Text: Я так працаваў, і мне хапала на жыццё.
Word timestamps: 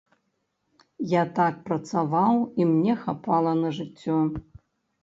Я 1.11 1.23
так 1.39 1.61
працаваў, 1.67 2.35
і 2.61 2.69
мне 2.73 2.93
хапала 3.05 3.57
на 3.63 3.69
жыццё. 3.79 4.17